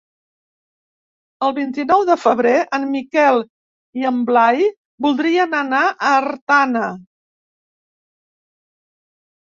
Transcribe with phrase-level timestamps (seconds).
[1.47, 3.39] El vint-i-nou de febrer en Miquel
[4.01, 4.67] i en Blai
[5.09, 6.91] voldrien anar a Artana.